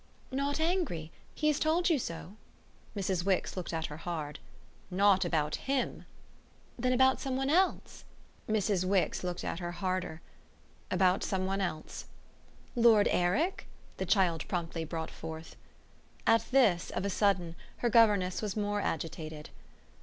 [0.31, 1.11] "Not angry?
[1.35, 2.33] He has told you so?"
[2.97, 3.23] Mrs.
[3.23, 4.39] Wix looked at her hard.
[4.89, 6.05] "Not about HIM!"
[6.75, 8.03] "Then about some one else?"
[8.49, 8.83] Mrs.
[8.83, 10.19] Wix looked at her harder.
[10.89, 12.05] "About some one else."
[12.75, 13.67] "Lord Eric?"
[13.97, 15.55] the child promptly brought forth.
[16.25, 17.55] At this, of a sudden,
[17.85, 19.51] her governess was more agitated.